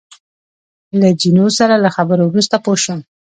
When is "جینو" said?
1.19-1.45